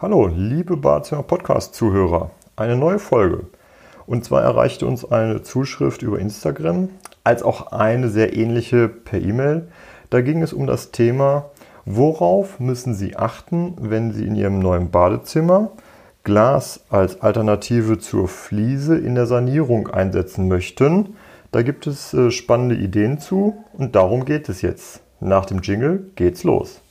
[0.00, 3.46] Hallo, liebe Badezimmer Podcast-Zuhörer, eine neue Folge.
[4.06, 6.90] Und zwar erreichte uns eine Zuschrift über Instagram,
[7.24, 9.66] als auch eine sehr ähnliche per E-Mail.
[10.08, 11.46] Da ging es um das Thema,
[11.84, 15.72] worauf müssen Sie achten, wenn Sie in Ihrem neuen Badezimmer
[16.22, 21.16] Glas als Alternative zur Fliese in der Sanierung einsetzen möchten.
[21.50, 25.00] Da gibt es äh, spannende Ideen zu und darum geht es jetzt.
[25.18, 26.82] Nach dem Jingle geht's los.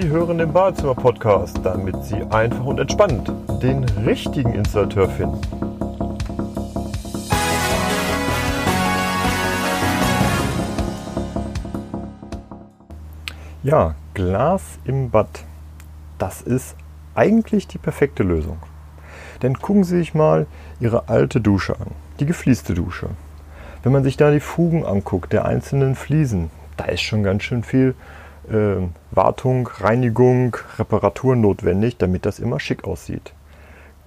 [0.00, 5.40] Sie hören den Badezimmer-Podcast, damit Sie einfach und entspannt den richtigen Installateur finden.
[13.64, 15.26] Ja, Glas im Bad,
[16.18, 16.76] das ist
[17.16, 18.58] eigentlich die perfekte Lösung.
[19.42, 20.46] Denn gucken Sie sich mal
[20.78, 23.08] Ihre alte Dusche an, die geflieste Dusche.
[23.82, 27.64] Wenn man sich da die Fugen anguckt, der einzelnen Fliesen, da ist schon ganz schön
[27.64, 27.96] viel
[28.50, 33.32] äh, Wartung, Reinigung, Reparatur notwendig, damit das immer schick aussieht.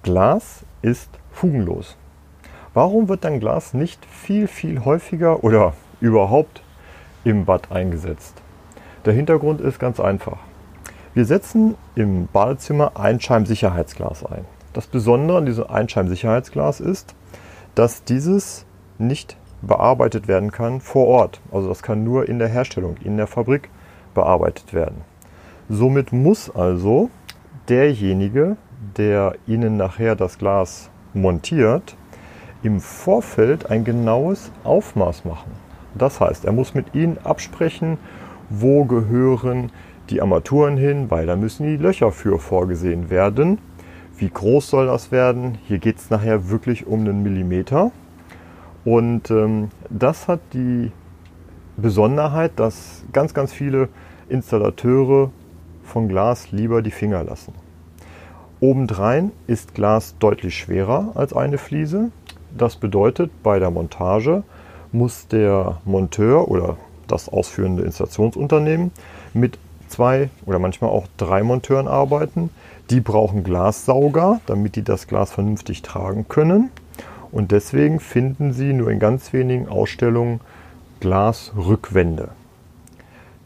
[0.02, 1.96] Glas ist fugenlos.
[2.74, 6.62] Warum wird dann Glas nicht viel, viel häufiger oder überhaupt
[7.24, 8.42] im Bad eingesetzt?
[9.04, 10.38] Der Hintergrund ist ganz einfach.
[11.14, 14.46] Wir setzen im Badezimmer Einscheibensicherheitsglas ein.
[14.72, 17.14] Das Besondere an diesem Einscheibensicherheitsglas ist,
[17.74, 18.64] dass dieses
[18.98, 21.40] nicht bearbeitet werden kann vor Ort.
[21.52, 23.68] Also das kann nur in der Herstellung, in der Fabrik
[24.14, 25.02] bearbeitet werden.
[25.68, 27.10] Somit muss also
[27.68, 28.56] derjenige,
[28.96, 31.96] der Ihnen nachher das Glas montiert,
[32.62, 35.52] im Vorfeld ein genaues Aufmaß machen.
[35.94, 37.98] Das heißt, er muss mit Ihnen absprechen,
[38.48, 39.70] wo gehören
[40.10, 43.58] die Armaturen hin, weil da müssen die Löcher für vorgesehen werden.
[44.16, 45.58] Wie groß soll das werden?
[45.66, 47.92] Hier geht es nachher wirklich um einen Millimeter.
[48.84, 50.92] Und ähm, das hat die
[51.76, 53.88] Besonderheit, dass ganz, ganz viele
[54.28, 55.30] Installateure
[55.84, 57.52] von Glas lieber die Finger lassen.
[58.60, 62.10] Obendrein ist Glas deutlich schwerer als eine Fliese.
[62.56, 64.44] Das bedeutet, bei der Montage
[64.92, 66.76] muss der Monteur oder
[67.08, 68.92] das ausführende Installationsunternehmen
[69.34, 69.58] mit
[69.88, 72.50] zwei oder manchmal auch drei Monteuren arbeiten.
[72.90, 76.70] Die brauchen Glassauger, damit die das Glas vernünftig tragen können.
[77.30, 80.40] Und deswegen finden Sie nur in ganz wenigen Ausstellungen
[81.00, 82.28] Glasrückwände.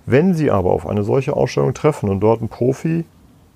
[0.09, 3.05] Wenn Sie aber auf eine solche Ausstellung treffen und dort ein Profi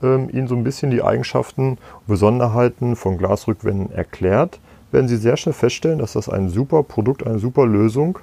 [0.02, 4.58] ähm, Ihnen so ein bisschen die Eigenschaften und Besonderheiten von Glasrückwänden erklärt,
[4.90, 8.18] werden Sie sehr schnell feststellen, dass das ein super Produkt, eine super Lösung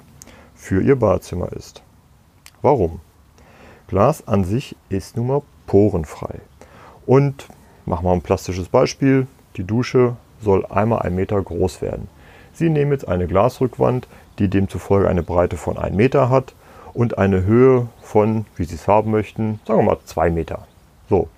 [0.54, 1.82] für Ihr Badezimmer ist.
[2.60, 3.00] Warum?
[3.86, 6.40] Glas an sich ist nun mal porenfrei.
[7.06, 7.48] Und
[7.86, 9.26] machen wir ein plastisches Beispiel.
[9.56, 12.08] Die Dusche soll einmal ein Meter groß werden.
[12.52, 14.06] Sie nehmen jetzt eine Glasrückwand,
[14.38, 16.52] die demzufolge eine Breite von 1 Meter hat
[16.98, 20.66] und eine Höhe von, wie Sie es haben möchten, sagen wir mal 2 Meter.
[21.08, 21.28] So,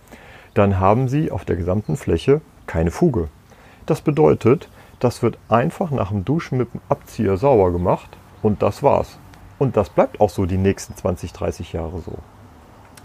[0.55, 3.29] dann haben Sie auf der gesamten Fläche keine Fuge.
[3.85, 8.09] Das bedeutet, das wird einfach nach dem Duschen mit dem Abzieher sauber gemacht
[8.41, 9.19] und das war's.
[9.59, 12.15] Und das bleibt auch so die nächsten 20, 30 Jahre so.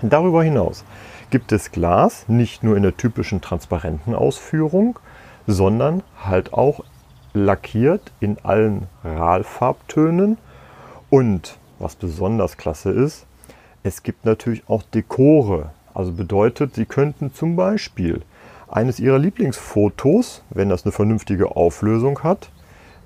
[0.02, 0.86] Darüber hinaus
[1.32, 4.98] gibt es Glas nicht nur in der typischen transparenten Ausführung,
[5.46, 6.86] sondern halt auch
[7.34, 10.38] lackiert in allen RAL-Farbtönen.
[11.10, 13.26] Und was besonders klasse ist,
[13.84, 15.72] es gibt natürlich auch Dekore.
[15.94, 18.22] Also bedeutet, Sie könnten zum Beispiel
[18.68, 22.50] eines Ihrer Lieblingsfotos, wenn das eine vernünftige Auflösung hat,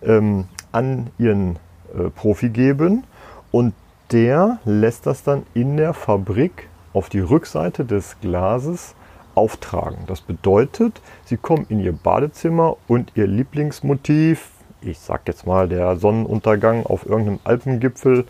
[0.02, 1.58] ähm, an Ihren
[1.94, 3.03] äh, Profi geben
[3.52, 3.74] und
[4.12, 8.96] der lässt das dann in der Fabrik auf die Rückseite des Glases
[9.35, 10.00] auftragen.
[10.08, 14.50] Das bedeutet, Sie kommen in Ihr Badezimmer und Ihr Lieblingsmotiv,
[14.81, 18.25] ich sag jetzt mal der Sonnenuntergang auf irgendeinem Alpengipfel,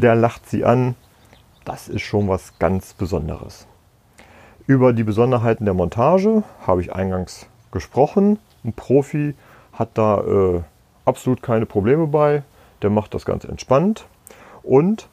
[0.00, 0.94] der lacht Sie an.
[1.64, 3.66] Das ist schon was ganz Besonderes.
[4.66, 8.38] Über die Besonderheiten der Montage habe ich eingangs gesprochen.
[8.64, 9.34] Ein Profi
[9.72, 10.62] hat da äh,
[11.04, 12.42] absolut keine Probleme bei.
[12.82, 14.06] Der macht das ganz entspannt.
[14.62, 15.08] Und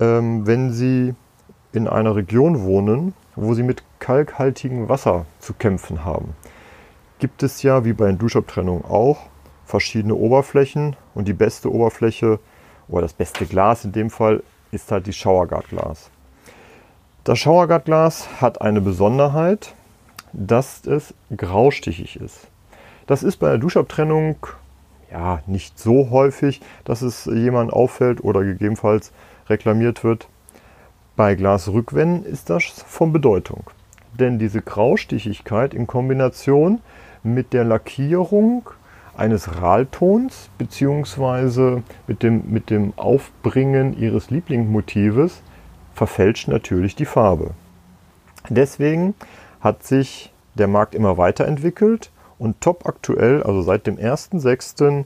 [0.00, 1.14] ähm, wenn Sie
[1.72, 6.34] in einer Region wohnen, wo Sie mit kalkhaltigem Wasser zu kämpfen haben,
[7.18, 9.18] gibt es ja, wie bei den Duschabtrennungen auch,
[9.64, 10.96] verschiedene Oberflächen.
[11.14, 12.38] Und die beste Oberfläche
[12.88, 16.10] oder das beste Glas in dem Fall ist halt die Showerguard-Glas.
[17.24, 19.74] Das Showerguard-Glas hat eine Besonderheit,
[20.32, 22.48] dass es graustichig ist.
[23.06, 24.36] Das ist bei der Duschabtrennung
[25.10, 29.12] ja, nicht so häufig, dass es jemand auffällt oder gegebenenfalls
[29.48, 30.28] reklamiert wird.
[31.14, 33.64] Bei Glasrückwänden ist das von Bedeutung.
[34.18, 36.80] Denn diese Graustichigkeit in Kombination
[37.22, 38.68] mit der Lackierung
[39.16, 41.82] eines Raltons bzw.
[42.06, 45.42] Mit dem, mit dem Aufbringen ihres Lieblingsmotives
[45.94, 47.52] verfälscht natürlich die Farbe.
[48.48, 49.14] Deswegen
[49.60, 55.04] hat sich der Markt immer weiterentwickelt und top aktuell, also seit dem 1.6.,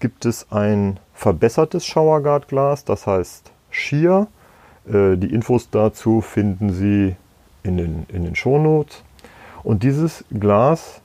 [0.00, 4.26] gibt es ein verbessertes Showerguard-Glas, das heißt Sheer.
[4.86, 7.14] Äh, die Infos dazu finden Sie
[7.62, 9.04] in den, in den Shownotes.
[9.62, 11.01] Und dieses Glas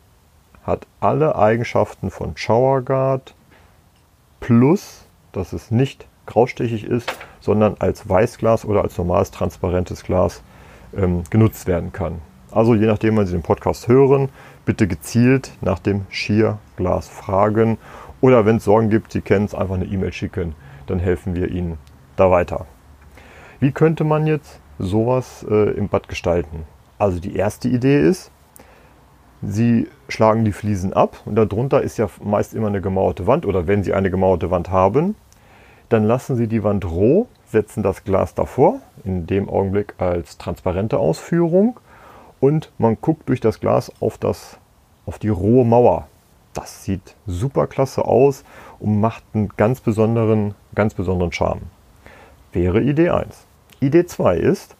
[0.67, 3.33] hat alle Eigenschaften von Showerguard
[4.41, 10.43] plus, dass es nicht graustechig ist, sondern als Weißglas oder als normales transparentes Glas
[10.95, 12.19] ähm, genutzt werden kann.
[12.51, 14.29] Also je nachdem, wann Sie den Podcast hören,
[14.65, 17.77] bitte gezielt nach dem Sheer-Glas fragen
[18.19, 20.53] oder wenn es Sorgen gibt, Sie kennen es, einfach eine E-Mail schicken,
[20.87, 21.77] dann helfen wir Ihnen
[22.17, 22.65] da weiter.
[23.59, 26.63] Wie könnte man jetzt sowas äh, im Bad gestalten?
[26.99, 28.31] Also die erste Idee ist,
[29.41, 33.67] Sie schlagen die Fliesen ab und darunter ist ja meist immer eine gemauerte Wand oder
[33.67, 35.15] wenn Sie eine gemauerte Wand haben,
[35.89, 40.97] dann lassen Sie die Wand roh, setzen das Glas davor, in dem Augenblick als transparente
[40.97, 41.79] Ausführung
[42.39, 44.57] und man guckt durch das Glas auf, das,
[45.05, 46.07] auf die rohe Mauer.
[46.53, 48.43] Das sieht super klasse aus
[48.79, 51.61] und macht einen ganz besonderen, ganz besonderen Charme.
[52.51, 53.45] Wäre Idee 1.
[53.79, 54.75] Idee 2 ist,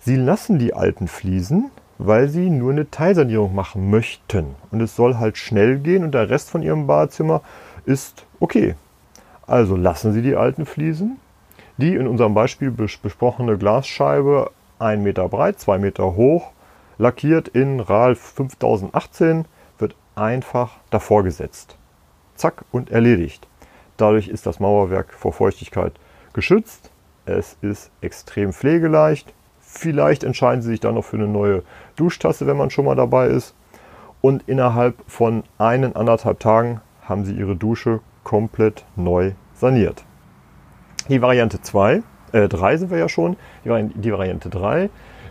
[0.00, 1.70] Sie lassen die alten Fliesen,
[2.06, 4.54] weil Sie nur eine Teilsanierung machen möchten.
[4.70, 7.42] Und es soll halt schnell gehen und der Rest von Ihrem Badezimmer
[7.84, 8.74] ist okay.
[9.46, 11.18] Also lassen Sie die alten Fliesen.
[11.78, 16.50] Die in unserem Beispiel besprochene Glasscheibe 1 Meter breit, 2 Meter hoch,
[16.98, 19.46] lackiert in RAL 5018,
[19.78, 21.76] wird einfach davor gesetzt.
[22.34, 23.48] Zack und erledigt.
[23.96, 25.94] Dadurch ist das Mauerwerk vor Feuchtigkeit
[26.32, 26.90] geschützt.
[27.24, 29.32] Es ist extrem pflegeleicht.
[29.74, 31.62] Vielleicht entscheiden Sie sich dann noch für eine neue
[31.96, 33.54] Duschtasse, wenn man schon mal dabei ist.
[34.20, 40.04] Und innerhalb von einen, anderthalb Tagen haben Sie Ihre Dusche komplett neu saniert.
[41.08, 42.02] Die Variante 2,
[42.32, 44.90] äh 3 sind wir ja schon, die, die Variante 3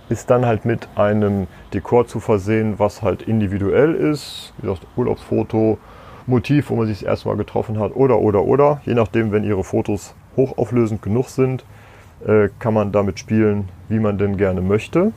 [0.10, 4.54] ist dann halt mit einem Dekor zu versehen, was halt individuell ist.
[4.58, 5.78] Wie gesagt, Urlaubsfoto,
[6.26, 8.82] Motiv, wo man sich das erste Mal getroffen hat oder, oder, oder.
[8.86, 11.64] Je nachdem, wenn Ihre Fotos hochauflösend genug sind,
[12.26, 15.12] äh, kann man damit spielen, wie man denn gerne möchte.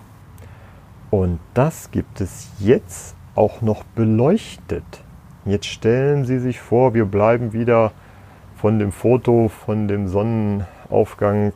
[1.10, 4.84] Und das gibt es jetzt auch noch beleuchtet.
[5.44, 7.92] Jetzt stellen Sie sich vor, wir bleiben wieder
[8.56, 11.52] von dem Foto von dem Sonnenaufgang